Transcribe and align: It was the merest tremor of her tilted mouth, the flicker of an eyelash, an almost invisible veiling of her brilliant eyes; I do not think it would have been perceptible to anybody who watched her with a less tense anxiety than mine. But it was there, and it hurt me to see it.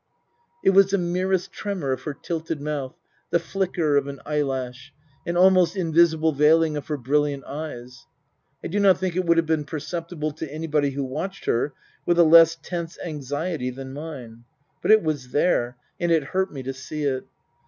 It 0.63 0.71
was 0.71 0.89
the 0.89 0.97
merest 0.97 1.51
tremor 1.51 1.91
of 1.91 2.01
her 2.05 2.15
tilted 2.15 2.59
mouth, 2.59 2.95
the 3.29 3.37
flicker 3.37 3.97
of 3.97 4.07
an 4.07 4.19
eyelash, 4.25 4.91
an 5.27 5.37
almost 5.37 5.75
invisible 5.77 6.31
veiling 6.31 6.75
of 6.75 6.87
her 6.87 6.97
brilliant 6.97 7.43
eyes; 7.43 8.07
I 8.63 8.67
do 8.67 8.79
not 8.79 8.97
think 8.97 9.15
it 9.15 9.25
would 9.27 9.37
have 9.37 9.45
been 9.45 9.63
perceptible 9.63 10.31
to 10.31 10.51
anybody 10.51 10.89
who 10.89 11.03
watched 11.03 11.45
her 11.45 11.75
with 12.03 12.17
a 12.17 12.23
less 12.23 12.55
tense 12.63 12.97
anxiety 13.05 13.69
than 13.69 13.93
mine. 13.93 14.43
But 14.81 14.89
it 14.89 15.03
was 15.03 15.33
there, 15.33 15.77
and 15.99 16.11
it 16.11 16.23
hurt 16.23 16.51
me 16.51 16.63
to 16.63 16.73
see 16.73 17.03
it. 17.03 17.25